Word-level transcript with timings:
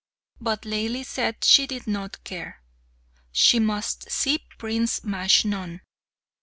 But 0.39 0.63
Laili 0.63 1.05
said 1.05 1.43
she 1.43 1.67
did 1.67 1.85
not 1.85 2.23
care; 2.23 2.63
she 3.31 3.59
must 3.59 4.09
see 4.09 4.39
Prince 4.57 5.01
Majnun. 5.01 5.81